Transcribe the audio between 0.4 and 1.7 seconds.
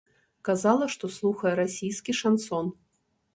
Казала, што слухае